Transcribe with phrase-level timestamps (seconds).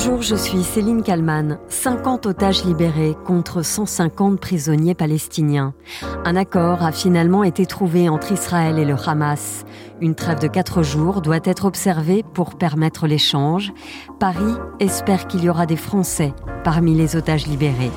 [0.00, 1.58] Bonjour, je suis Céline Kalman.
[1.70, 5.74] 50 otages libérés contre 150 prisonniers palestiniens.
[6.24, 9.64] Un accord a finalement été trouvé entre Israël et le Hamas.
[10.00, 13.72] Une trêve de 4 jours doit être observée pour permettre l'échange.
[14.20, 17.90] Paris espère qu'il y aura des Français parmi les otages libérés.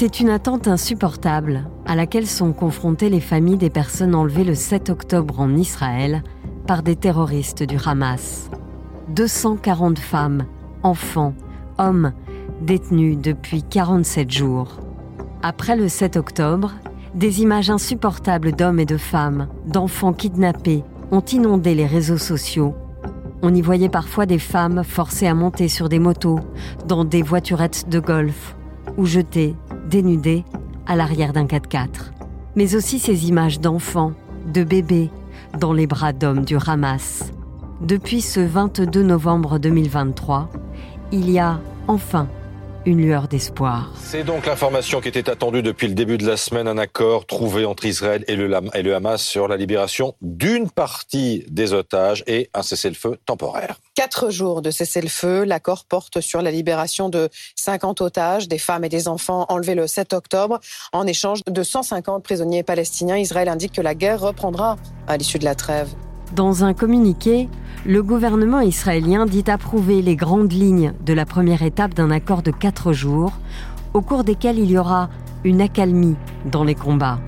[0.00, 4.88] C'est une attente insupportable à laquelle sont confrontées les familles des personnes enlevées le 7
[4.88, 6.22] octobre en Israël
[6.66, 8.48] par des terroristes du Hamas.
[9.08, 10.46] 240 femmes,
[10.82, 11.34] enfants,
[11.76, 12.14] hommes
[12.62, 14.80] détenus depuis 47 jours.
[15.42, 16.72] Après le 7 octobre,
[17.14, 22.74] des images insupportables d'hommes et de femmes, d'enfants kidnappés, ont inondé les réseaux sociaux.
[23.42, 26.40] On y voyait parfois des femmes forcées à monter sur des motos,
[26.88, 28.56] dans des voiturettes de golf,
[28.96, 29.54] ou jetées
[29.88, 30.44] dénudés
[30.86, 32.12] à l'arrière d'un 4x4.
[32.56, 34.12] Mais aussi ces images d'enfants,
[34.52, 35.10] de bébés,
[35.58, 37.32] dans les bras d'hommes du Hamas.
[37.80, 40.50] Depuis ce 22 novembre 2023,
[41.12, 42.28] il y a enfin
[42.86, 43.92] une lueur d'espoir.
[43.96, 47.64] C'est donc l'information qui était attendue depuis le début de la semaine, un accord trouvé
[47.64, 52.50] entre Israël et le, et le Hamas sur la libération d'une partie des otages et
[52.54, 53.76] un cessez-le-feu temporaire.
[53.94, 58.88] Quatre jours de cessez-le-feu, l'accord porte sur la libération de 50 otages, des femmes et
[58.88, 60.60] des enfants enlevés le 7 octobre,
[60.92, 63.16] en échange de 150 prisonniers palestiniens.
[63.16, 65.88] Israël indique que la guerre reprendra à l'issue de la trêve.
[66.32, 67.48] Dans un communiqué,
[67.86, 72.50] le gouvernement israélien dit approuver les grandes lignes de la première étape d'un accord de
[72.50, 73.32] quatre jours,
[73.94, 75.08] au cours desquels il y aura
[75.44, 77.18] une accalmie dans les combats.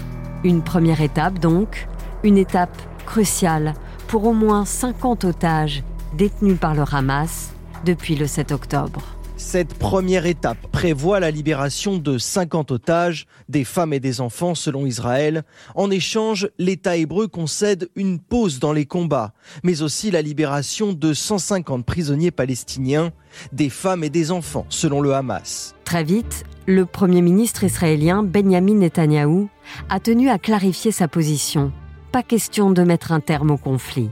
[0.45, 1.89] Une première étape donc,
[2.23, 3.75] une étape cruciale
[4.09, 5.83] pour au moins 50 otages
[6.17, 7.55] détenus par le Hamas
[7.87, 9.03] depuis le 7 octobre.
[9.45, 14.87] Cette première étape prévoit la libération de 50 otages, des femmes et des enfants selon
[14.87, 15.43] Israël.
[15.75, 21.13] En échange, l'État hébreu concède une pause dans les combats, mais aussi la libération de
[21.13, 23.13] 150 prisonniers palestiniens,
[23.53, 25.75] des femmes et des enfants selon le Hamas.
[25.85, 29.51] Très vite, le Premier ministre israélien Benjamin Netanyahou
[29.91, 31.73] a tenu à clarifier sa position.
[32.13, 34.09] Pas question de mettre un terme au conflit.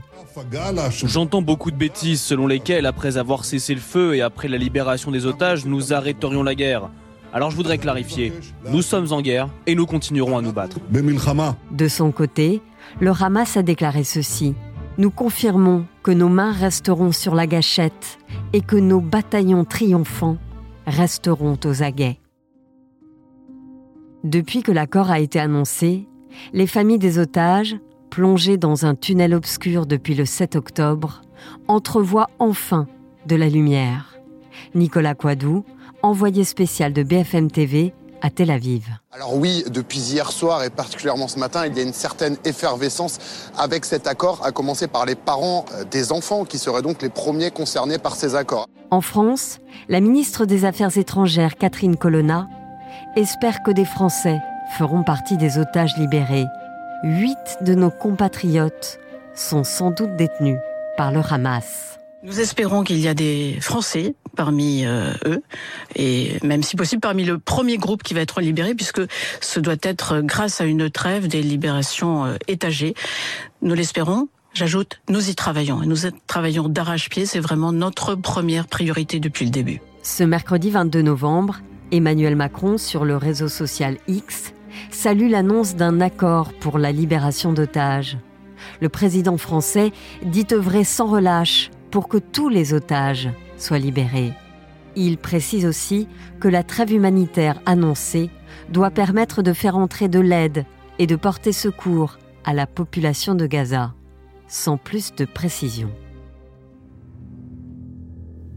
[1.05, 5.11] J'entends beaucoup de bêtises selon lesquelles, après avoir cessé le feu et après la libération
[5.11, 6.89] des otages, nous arrêterions la guerre.
[7.33, 8.33] Alors je voudrais clarifier,
[8.69, 10.77] nous sommes en guerre et nous continuerons à nous battre.
[11.71, 12.61] De son côté,
[12.99, 14.53] le Hamas a déclaré ceci.
[14.97, 18.19] Nous confirmons que nos mains resteront sur la gâchette
[18.51, 20.37] et que nos bataillons triomphants
[20.85, 22.19] resteront aux aguets.
[24.23, 26.07] Depuis que l'accord a été annoncé,
[26.53, 27.77] les familles des otages
[28.11, 31.21] plongé dans un tunnel obscur depuis le 7 octobre,
[31.67, 32.85] entrevoit enfin
[33.25, 34.19] de la lumière.
[34.75, 35.63] Nicolas Quadou,
[36.03, 38.83] envoyé spécial de BFM TV à Tel Aviv.
[39.11, 43.17] Alors oui, depuis hier soir et particulièrement ce matin, il y a une certaine effervescence
[43.57, 47.09] avec cet accord, à commencer par les parents euh, des enfants qui seraient donc les
[47.09, 48.67] premiers concernés par ces accords.
[48.91, 52.49] En France, la ministre des Affaires étrangères, Catherine Colonna,
[53.15, 54.39] espère que des Français
[54.77, 56.45] feront partie des otages libérés
[57.03, 58.99] huit de nos compatriotes
[59.33, 60.57] sont sans doute détenus
[60.97, 61.99] par le Hamas.
[62.23, 65.41] Nous espérons qu'il y a des Français parmi euh, eux,
[65.95, 69.01] et même si possible parmi le premier groupe qui va être libéré, puisque
[69.41, 72.93] ce doit être grâce à une trêve des libérations euh, étagées.
[73.63, 74.27] Nous l'espérons.
[74.53, 75.81] J'ajoute, nous y travaillons.
[75.81, 77.25] Et nous y travaillons d'arrache-pied.
[77.25, 79.81] C'est vraiment notre première priorité depuis le début.
[80.03, 84.53] Ce mercredi 22 novembre, Emmanuel Macron, sur le réseau social X,
[84.89, 88.17] salue l'annonce d'un accord pour la libération d'otages.
[88.79, 89.91] Le président français
[90.23, 94.33] dit œuvrer sans relâche pour que tous les otages soient libérés.
[94.95, 96.07] Il précise aussi
[96.39, 98.29] que la trêve humanitaire annoncée
[98.69, 100.65] doit permettre de faire entrer de l'aide
[100.99, 103.93] et de porter secours à la population de Gaza,
[104.47, 105.91] sans plus de précision.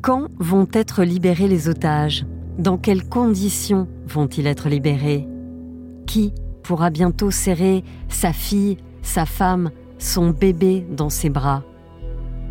[0.02, 2.26] Quand vont être libérés les otages?
[2.58, 5.26] Dans quelles conditions vont-ils être libérés?
[6.06, 11.62] Qui pourra bientôt serrer sa fille, sa femme, son bébé dans ses bras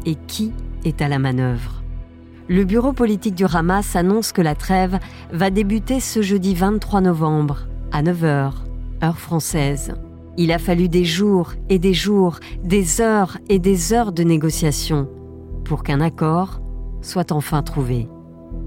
[0.06, 0.52] Et qui
[0.86, 1.84] est à la manœuvre?
[2.50, 5.00] Le bureau politique du Hamas annonce que la trêve
[5.32, 8.52] va débuter ce jeudi 23 novembre à 9h,
[9.04, 9.94] heure française.
[10.38, 15.08] Il a fallu des jours et des jours, des heures et des heures de négociations
[15.64, 16.62] pour qu'un accord
[17.02, 18.10] soit enfin trouvé.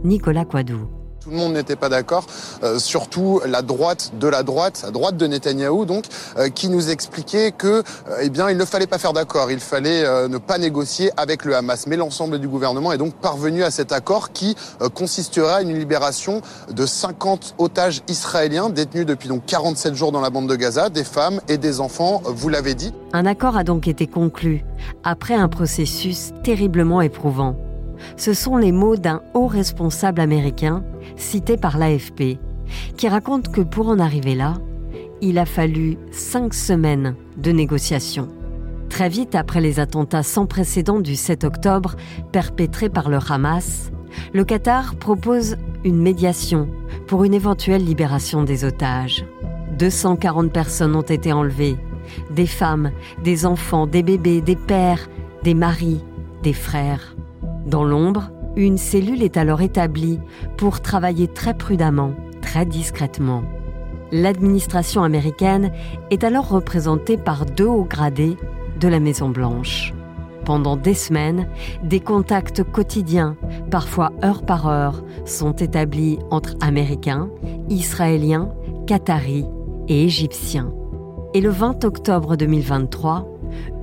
[0.05, 0.96] Nicolas Quadou.
[1.27, 2.25] Tout le monde n'était pas d'accord,
[2.63, 6.05] euh, surtout la droite de la droite, la droite de Netanyahou donc,
[6.39, 9.59] euh, qui nous expliquait que, euh, eh bien, il ne fallait pas faire d'accord, il
[9.59, 11.89] fallait ne pas négocier avec le Hamas.
[11.89, 14.55] Mais l'ensemble du gouvernement est donc parvenu à cet accord qui
[14.95, 20.31] consistera à une libération de 50 otages israéliens détenus depuis donc 47 jours dans la
[20.31, 22.95] bande de Gaza, des femmes et des enfants, vous l'avez dit.
[23.13, 24.65] Un accord a donc été conclu
[25.03, 27.57] après un processus terriblement éprouvant.
[28.17, 30.85] Ce sont les mots d'un haut responsable américain
[31.17, 32.39] cité par l'AFP,
[32.97, 34.55] qui raconte que pour en arriver là,
[35.21, 38.29] il a fallu cinq semaines de négociations.
[38.89, 41.97] Très vite après les attentats sans précédent du 7 octobre
[42.33, 43.91] perpétrés par le Hamas,
[44.33, 46.69] le Qatar propose une médiation
[47.07, 49.25] pour une éventuelle libération des otages.
[49.79, 51.77] 240 personnes ont été enlevées,
[52.31, 52.91] des femmes,
[53.23, 55.09] des enfants, des bébés, des pères,
[55.43, 56.03] des maris,
[56.43, 57.17] des frères.
[57.67, 60.21] Dans l'ombre, une cellule est alors établie
[60.57, 63.43] pour travailler très prudemment, très discrètement.
[64.13, 65.73] L'administration américaine
[66.11, 68.37] est alors représentée par deux hauts gradés
[68.79, 69.93] de la Maison-Blanche.
[70.45, 71.49] Pendant des semaines,
[71.83, 73.37] des contacts quotidiens,
[73.69, 77.29] parfois heure par heure, sont établis entre Américains,
[77.69, 78.53] Israéliens,
[78.87, 79.45] Qataris
[79.89, 80.73] et Égyptiens.
[81.35, 83.27] Et le 20 octobre 2023,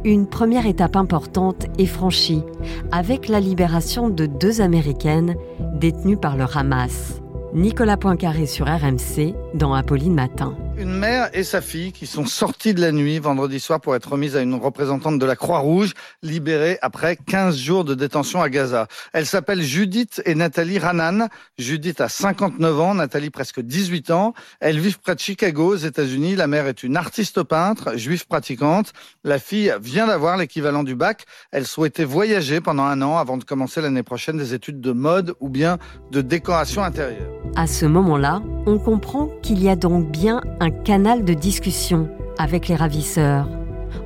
[0.05, 2.43] une première étape importante est franchie
[2.91, 5.35] avec la libération de deux Américaines
[5.75, 7.21] détenues par le Hamas.
[7.53, 12.73] Nicolas Poincaré sur RMC dans Apolline Matin une mère et sa fille qui sont sorties
[12.73, 16.79] de la nuit vendredi soir pour être remises à une représentante de la Croix-Rouge, libérée
[16.81, 18.87] après 15 jours de détention à Gaza.
[19.13, 21.27] Elles s'appellent Judith et Nathalie Ranan.
[21.57, 24.33] Judith a 59 ans, Nathalie presque 18 ans.
[24.59, 26.35] Elles vivent près de Chicago, aux États-Unis.
[26.35, 28.93] La mère est une artiste peintre, juive pratiquante.
[29.23, 31.25] La fille vient d'avoir l'équivalent du bac.
[31.51, 35.35] Elle souhaitait voyager pendant un an avant de commencer l'année prochaine des études de mode
[35.39, 35.77] ou bien
[36.11, 37.31] de décoration intérieure.
[37.55, 42.75] À ce moment-là, on comprend qu'il y a donc bien canal de discussion avec les
[42.75, 43.47] ravisseurs,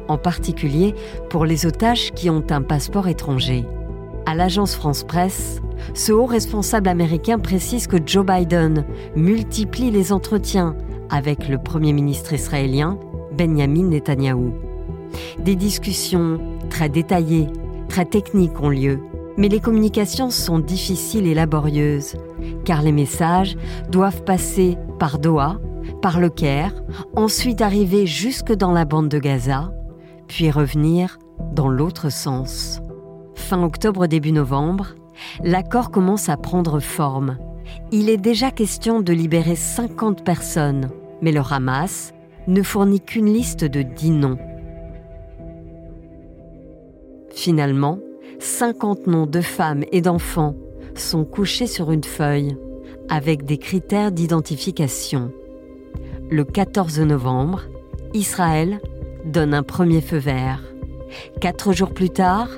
[0.08, 0.96] en particulier
[1.30, 3.66] pour les otages qui ont un passeport étranger.
[4.26, 5.62] À l'agence France Presse,
[5.94, 10.76] ce haut responsable américain précise que Joe Biden multiplie les entretiens
[11.10, 13.00] avec le Premier ministre israélien
[13.38, 14.54] Benjamin Netanyahou.
[15.40, 16.40] Des discussions
[16.70, 17.48] très détaillées,
[17.88, 19.00] très techniques ont lieu,
[19.38, 22.16] mais les communications sont difficiles et laborieuses,
[22.66, 23.56] car les messages
[23.90, 25.60] doivent passer par Doha,
[26.02, 26.74] par le Caire,
[27.16, 29.72] ensuite arriver jusque dans la bande de Gaza,
[30.28, 31.18] puis revenir
[31.54, 32.82] dans l'autre sens.
[33.36, 34.96] Fin octobre, début novembre,
[35.44, 37.38] l'accord commence à prendre forme.
[37.92, 40.90] Il est déjà question de libérer 50 personnes,
[41.22, 42.14] mais le Hamas
[42.48, 44.38] ne fournit qu'une liste de 10 noms.
[47.32, 48.00] Finalement,
[48.40, 50.56] 50 noms de femmes et d'enfants
[50.96, 52.58] sont couchés sur une feuille
[53.10, 55.32] avec des critères d'identification.
[56.30, 57.62] Le 14 novembre,
[58.14, 58.82] Israël
[59.24, 60.62] donne un premier feu vert.
[61.40, 62.50] Quatre jours plus tard,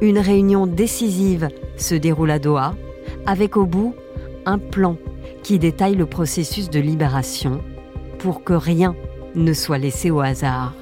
[0.00, 2.74] une réunion décisive se déroule à Doha,
[3.26, 3.94] avec au bout
[4.46, 4.96] un plan
[5.42, 7.60] qui détaille le processus de libération
[8.18, 8.96] pour que rien
[9.34, 10.72] ne soit laissé au hasard.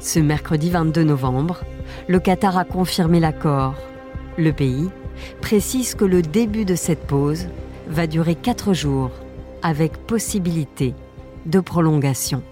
[0.00, 1.60] Ce mercredi 22 novembre,
[2.08, 3.76] le Qatar a confirmé l'accord.
[4.36, 4.90] Le pays
[5.40, 7.46] précise que le début de cette pause
[7.86, 9.12] va durer quatre jours,
[9.62, 10.94] avec possibilité
[11.46, 12.42] de prolongation.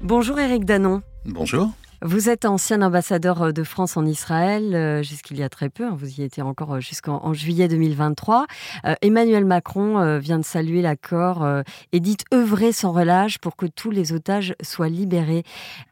[0.00, 1.02] Bonjour Eric Danon.
[1.24, 1.70] Bonjour.
[2.00, 5.84] Vous êtes ancien ambassadeur euh, de France en Israël euh, jusqu'il y a très peu,
[5.84, 8.46] hein, vous y étiez encore euh, jusqu'en juillet 2023.
[9.02, 11.46] Emmanuel Macron vient de saluer l'accord
[11.92, 15.42] et dit œuvrer sans relâche pour que tous les otages soient libérés.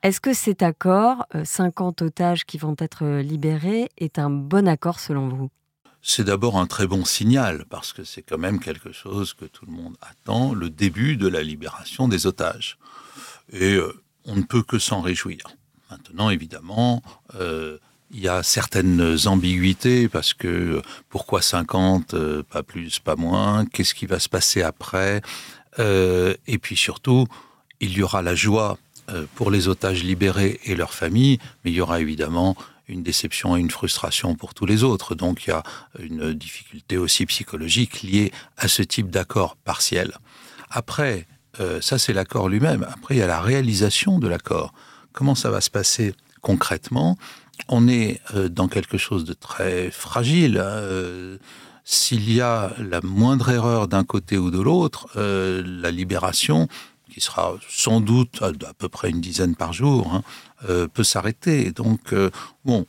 [0.02, 5.28] Est-ce que cet accord, 50 otages qui vont être libérés, est un bon accord selon
[5.28, 5.50] vous?
[6.08, 9.66] C'est d'abord un très bon signal, parce que c'est quand même quelque chose que tout
[9.66, 12.78] le monde attend, le début de la libération des otages.
[13.52, 13.76] Et
[14.24, 15.40] on ne peut que s'en réjouir.
[15.90, 17.02] Maintenant, évidemment,
[17.34, 17.78] euh,
[18.12, 23.94] il y a certaines ambiguïtés parce que pourquoi 50, euh, pas plus, pas moins, qu'est-ce
[23.94, 25.22] qui va se passer après
[25.80, 27.26] euh, Et puis surtout,
[27.80, 28.78] il y aura la joie
[29.36, 32.56] pour les otages libérés et leurs familles, mais il y aura évidemment
[32.88, 35.14] une déception et une frustration pour tous les autres.
[35.14, 35.62] Donc il y a
[35.98, 40.12] une difficulté aussi psychologique liée à ce type d'accord partiel.
[40.70, 41.26] Après,
[41.80, 42.86] ça c'est l'accord lui-même.
[42.92, 44.74] Après, il y a la réalisation de l'accord.
[45.12, 47.16] Comment ça va se passer concrètement?
[47.68, 50.58] On est euh, dans quelque chose de très fragile.
[50.58, 51.38] Hein, euh,
[51.84, 56.68] s'il y a la moindre erreur d'un côté ou de l'autre, euh, la libération,
[57.16, 60.22] qui sera sans doute à, peu près une dizaine par jour, hein,
[60.92, 61.72] peut s'arrêter.
[61.72, 62.14] Donc,
[62.62, 62.84] bon,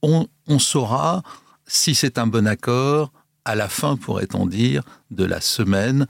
[0.00, 1.24] on, saura
[1.66, 3.10] si c'est un bon accord,
[3.44, 6.06] à la fin, pourrait-on dire, de la semaine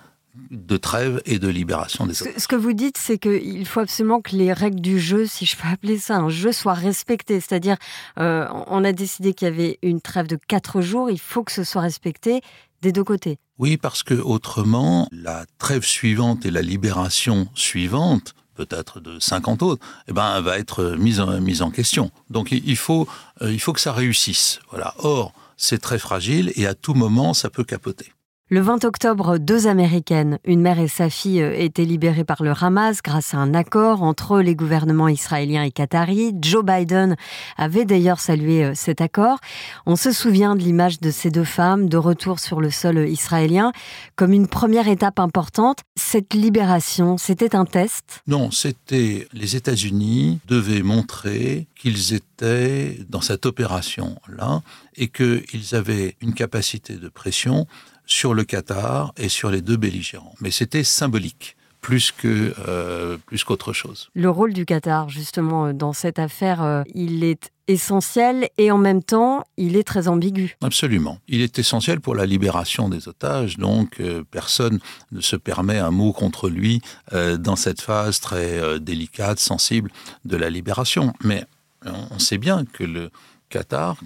[0.51, 2.35] de trêve et de libération des otages.
[2.37, 5.57] Ce que vous dites, c'est qu'il faut absolument que les règles du jeu, si je
[5.57, 7.41] peux appeler ça un jeu, soient respectées.
[7.41, 7.77] C'est-à-dire,
[8.19, 11.53] euh, on a décidé qu'il y avait une trêve de quatre jours, il faut que
[11.53, 12.41] ce soit respecté
[12.83, 13.39] des deux côtés.
[13.59, 19.85] Oui, parce que autrement, la trêve suivante et la libération suivante peut-être de 50 autres,
[20.09, 22.11] eh ben, va être mise en, mise en question.
[22.31, 23.09] Donc il faut,
[23.43, 24.61] euh, il faut que ça réussisse.
[24.71, 24.95] Voilà.
[24.99, 28.14] Or, c'est très fragile et à tout moment, ça peut capoter.
[28.55, 32.53] Le 20 octobre, deux Américaines, une mère et sa fille, euh, étaient libérées par le
[32.53, 36.37] Hamas grâce à un accord entre les gouvernements israéliens et qataris.
[36.41, 37.17] Joe Biden
[37.57, 39.41] avait d'ailleurs salué euh, cet accord.
[39.87, 43.73] On se souvient de l'image de ces deux femmes de retour sur le sol israélien
[44.15, 45.81] comme une première étape importante.
[45.97, 48.23] Cette libération, c'était un test?
[48.29, 54.63] Non, c'était les États-Unis devaient montrer qu'ils étaient dans cette opération-là
[54.95, 57.67] et qu'ils avaient une capacité de pression
[58.07, 60.35] sur le Qatar et sur les deux belligérants.
[60.41, 64.09] Mais c'était symbolique plus que euh, plus qu'autre chose.
[64.15, 68.79] Le rôle du Qatar, justement, euh, dans cette affaire, euh, il est essentiel et en
[68.79, 70.57] même temps, il est très ambigu.
[70.63, 71.19] Absolument.
[71.29, 74.81] Il est essentiel pour la libération des otages, donc personne
[75.13, 79.91] ne se permet un mot contre lui dans cette phase très délicate, sensible
[80.27, 81.15] de la libération.
[81.23, 81.47] Mais
[81.87, 83.09] on sait bien que le
[83.49, 83.97] Qatar,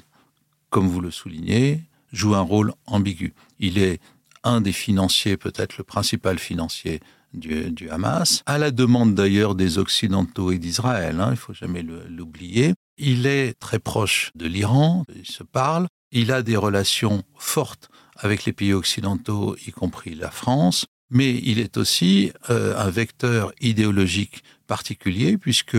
[0.70, 3.34] comme vous le soulignez, joue un rôle ambigu.
[3.58, 4.00] Il est
[4.44, 7.00] un des financiers, peut-être le principal financier
[7.34, 11.82] du, Hamas, à la demande d'ailleurs des Occidentaux et d'Israël, hein, il ne faut jamais
[11.82, 12.74] l'oublier.
[12.96, 18.44] Il est très proche de l'Iran, il se parle, il a des relations fortes avec
[18.44, 24.42] les pays occidentaux, y compris la France, mais il est aussi euh, un vecteur idéologique
[24.66, 25.76] particulier, puisque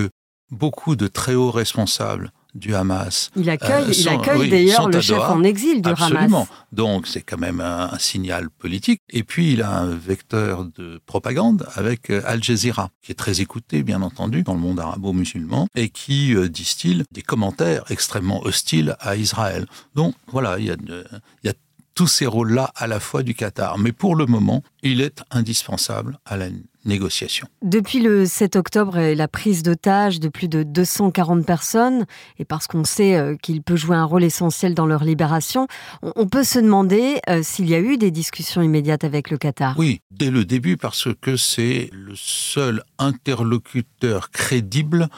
[0.51, 3.29] beaucoup de très hauts responsables du Hamas.
[3.35, 6.47] Il accueille, il accueille d'ailleurs le chef en exil du Absolument.
[6.71, 9.01] Donc c'est quand même un, signal politique.
[9.09, 13.41] Et puis il a un vecteur de propagande avec euh, Al Jazeera, qui est très
[13.41, 18.95] écouté bien entendu dans le monde arabo-musulman et qui euh, distille des commentaires extrêmement hostiles
[18.99, 19.65] à Israël.
[19.95, 21.53] Donc voilà, il y a, il y a
[21.99, 23.77] tous ces rôles-là à la fois du Qatar.
[23.77, 26.47] Mais pour le moment, il est indispensable à la
[26.85, 32.05] Depuis le 7 octobre et la prise d'otages de plus de 240 personnes,
[32.37, 35.67] et parce qu'on sait euh, qu'il peut jouer un rôle essentiel dans leur libération,
[36.01, 39.77] on peut se demander euh, s'il y a eu des discussions immédiates avec le Qatar.
[39.77, 45.09] Oui, dès le début, parce que c'est le seul interlocuteur crédible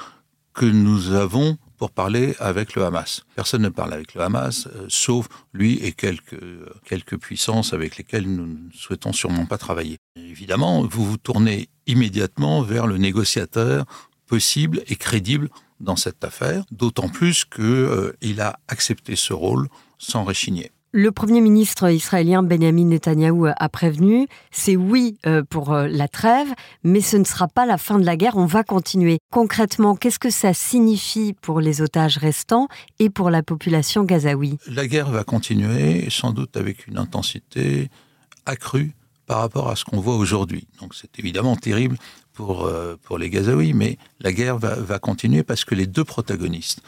[0.53, 1.57] que nous avons
[1.89, 3.23] parler avec le Hamas.
[3.35, 7.97] Personne ne parle avec le Hamas, euh, sauf lui et quelques, euh, quelques puissances avec
[7.97, 9.97] lesquelles nous ne souhaitons sûrement pas travailler.
[10.15, 13.85] évidemment, vous vous tournez immédiatement vers le négociateur
[14.27, 20.23] possible et crédible dans cette affaire, d'autant plus qu'il euh, a accepté ce rôle sans
[20.23, 20.71] réchigner.
[20.93, 26.49] Le Premier ministre israélien Benjamin Netanyahou a prévenu, c'est oui euh, pour euh, la trêve,
[26.83, 29.19] mais ce ne sera pas la fin de la guerre, on va continuer.
[29.31, 32.67] Concrètement, qu'est-ce que ça signifie pour les otages restants
[32.99, 34.57] et pour la population gazaoui?
[34.67, 37.89] La guerre va continuer, sans doute avec une intensité
[38.45, 38.91] accrue
[39.27, 40.67] par rapport à ce qu'on voit aujourd'hui.
[40.81, 41.95] Donc c'est évidemment terrible
[42.33, 46.03] pour, euh, pour les Gazaouis, mais la guerre va, va continuer parce que les deux
[46.03, 46.81] protagonistes,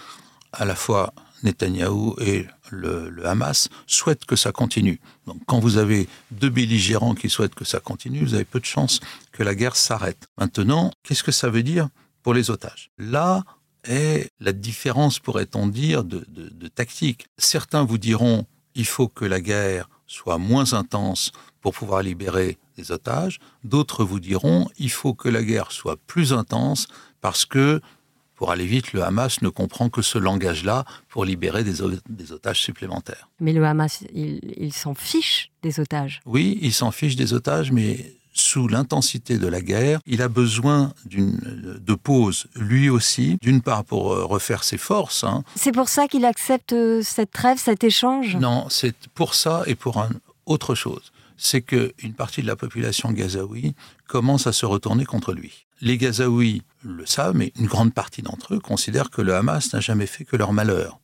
[0.51, 4.99] à la fois Netanyahou et le, Hamas souhaitent que ça continue.
[5.27, 8.65] Donc quand vous avez deux belligérants qui souhaitent que ça continue, vous avez peu de
[8.65, 8.99] chances
[9.31, 10.27] que la guerre s'arrête.
[10.37, 11.89] Maintenant, qu'est-ce que ça veut dire
[12.21, 12.89] pour les otages?
[12.97, 13.43] Là
[13.83, 16.23] est la différence, pourrait-on dire, de,
[16.69, 17.27] tactique.
[17.37, 18.45] Certains vous diront
[18.75, 21.31] il faut que la guerre soit moins intense
[21.61, 23.39] pour pouvoir libérer les otages.
[23.63, 26.87] D'autres vous diront il faut que la guerre soit plus intense
[27.21, 27.81] parce que
[28.35, 31.81] pour aller vite, le Hamas ne comprend que ce langage-là pour libérer des,
[32.31, 33.29] otages supplémentaires.
[33.39, 36.21] Mais le Hamas, il, s'en fiche des otages.
[36.25, 40.91] Oui, il s'en fiche des otages, mais sous l'intensité de la guerre, il a besoin
[41.05, 45.23] de pause, lui aussi, d'une part pour euh, refaire ses forces.
[45.23, 45.43] Hein.
[45.55, 48.35] C'est pour ça qu'il accepte euh, cette trêve, cet échange?
[48.37, 50.09] Non, c'est pour ça et pour un,
[50.47, 51.11] autre chose.
[51.45, 53.75] C'est qu'une partie de la population gazaoui
[54.07, 55.65] commence à se retourner contre lui.
[55.81, 59.81] Les Gazaouis le savent, mais une grande partie d'entre eux considèrent que le Hamas n'a
[59.81, 60.99] jamais fait que leur malheur.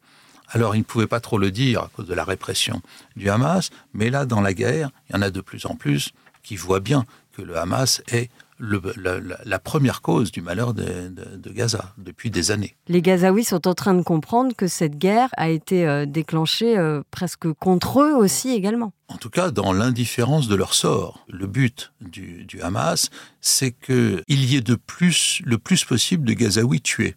[0.47, 2.81] Alors ils ne pouvaient pas trop le dire à cause de la répression
[3.17, 6.13] du Hamas, mais là, dans la guerre, il y en a de plus en plus
[6.41, 7.03] qui voient bien
[7.33, 12.75] que le Hamas est la, première cause du malheur de, Gaza depuis des années.
[12.87, 17.01] Les Gazaouis sont en train de comprendre que cette guerre a été euh, déclenchée euh,
[17.11, 18.93] presque contre eux aussi également.
[19.07, 21.25] En tout cas, dans l'indifférence de leur sort.
[21.27, 23.09] Le but du, Hamas,
[23.41, 27.15] c'est qu'il y ait de plus, le plus possible de Gazaouis tués.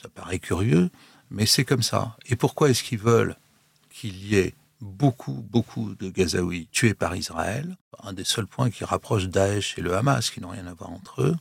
[0.00, 0.90] Ça paraît curieux,
[1.30, 2.16] mais c'est comme ça.
[2.26, 3.36] Et pourquoi est-ce qu'ils veulent
[3.90, 7.76] qu'il y ait beaucoup, beaucoup de Gazaouis tués par Israël.
[8.02, 10.90] Un des seuls points qui rapproche Daesh et le Hamas, qui n'ont rien à voir
[10.90, 11.36] entre eux,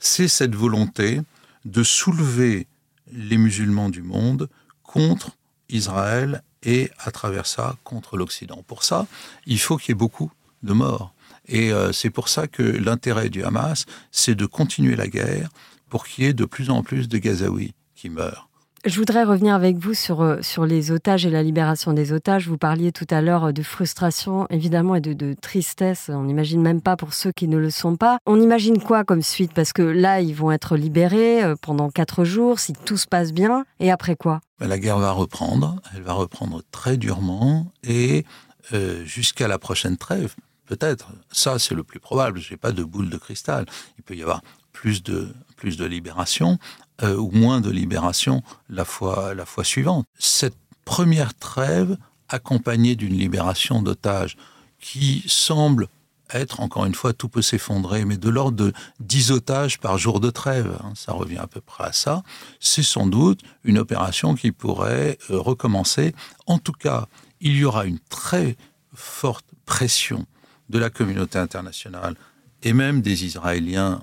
[0.00, 1.20] c'est cette volonté
[1.66, 2.66] de soulever
[3.12, 4.48] les musulmans du monde
[4.82, 5.32] contre
[5.68, 8.64] Israël et à travers ça contre l'Occident.
[8.66, 9.06] Pour ça,
[9.44, 11.12] il faut qu'il y ait beaucoup de morts.
[11.48, 15.50] Et euh, c'est pour ça que l'intérêt du Hamas, c'est de continuer la guerre
[15.90, 18.48] pour qu'il y ait de plus en plus de Gazaouis qui meurent.
[18.86, 22.46] Je voudrais revenir avec vous sur, euh, sur les otages et la libération des otages.
[22.46, 26.08] Vous parliez tout à l'heure de frustration, évidemment, et de, tristesse.
[26.08, 28.20] On n'imagine même pas pour ceux qui ne le sont pas.
[28.26, 29.52] On imagine quoi comme suite?
[29.54, 33.32] Parce que là, ils vont être libérés euh, pendant quatre jours, si tout se passe
[33.32, 33.64] bien.
[33.80, 34.40] Et après quoi?
[34.60, 35.80] Ben, La guerre va reprendre.
[35.96, 38.24] Elle va reprendre très durement et
[38.72, 40.36] euh, jusqu'à la prochaine trêve.
[40.66, 41.08] Peut-être.
[41.32, 42.38] Ça, c'est le plus probable.
[42.38, 43.66] Je n'ai pas de boule de cristal.
[43.98, 46.58] Il peut y avoir plus de, plus de libération.
[47.02, 50.06] Euh, ou moins de libération la fois, la fois suivante.
[50.18, 51.98] Cette première trêve,
[52.30, 54.38] accompagnée d'une libération d'otages
[54.80, 55.88] qui semble
[56.32, 60.20] être, encore une fois, tout peut s'effondrer, mais de l'ordre de 10 otages par jour
[60.20, 62.22] de trêve, hein, ça revient à peu près à ça,
[62.60, 66.14] c'est sans doute une opération qui pourrait euh, recommencer.
[66.46, 67.08] En tout cas,
[67.40, 68.56] il y aura une très
[68.94, 70.24] forte pression
[70.70, 72.16] de la communauté internationale
[72.62, 74.00] et même des Israéliens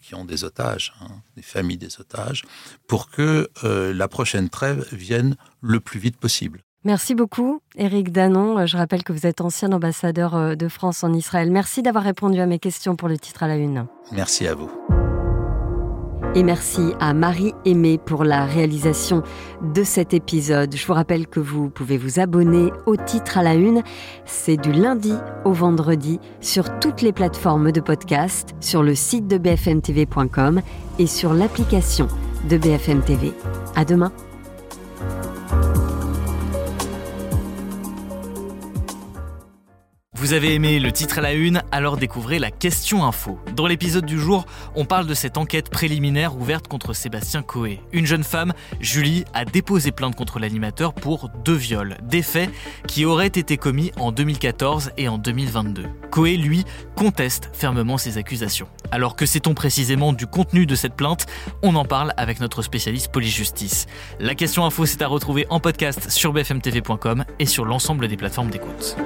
[0.00, 2.44] qui ont des otages, hein, des familles des otages,
[2.86, 6.62] pour que euh, la prochaine trêve vienne le plus vite possible.
[6.84, 8.66] Merci beaucoup, Éric Danon.
[8.66, 11.50] Je rappelle que vous êtes ancien ambassadeur euh, de France en Israël.
[11.50, 13.86] Merci d'avoir répondu à mes questions pour le titre à la une.
[14.10, 14.70] Merci à vous.
[16.34, 19.22] Et merci à Marie Aimée pour la réalisation
[19.62, 20.74] de cet épisode.
[20.74, 23.82] Je vous rappelle que vous pouvez vous abonner au titre à la une.
[24.24, 25.12] C'est du lundi
[25.44, 30.62] au vendredi sur toutes les plateformes de podcast, sur le site de bfmtv.com
[30.98, 32.08] et sur l'application
[32.48, 33.34] de BFM TV.
[33.76, 34.10] À demain.
[40.22, 43.40] Vous avez aimé le titre à la une, alors découvrez la question info.
[43.56, 47.80] Dans l'épisode du jour, on parle de cette enquête préliminaire ouverte contre Sébastien Coé.
[47.90, 52.50] Une jeune femme, Julie, a déposé plainte contre l'animateur pour deux viols, des faits
[52.86, 55.86] qui auraient été commis en 2014 et en 2022.
[56.12, 56.64] Coé, lui,
[56.94, 58.68] conteste fermement ces accusations.
[58.92, 61.26] Alors que sait-on précisément du contenu de cette plainte?
[61.64, 63.86] On en parle avec notre spécialiste police-justice.
[64.20, 68.50] La question info, c'est à retrouver en podcast sur bfmtv.com et sur l'ensemble des plateformes
[68.50, 68.96] d'écoute.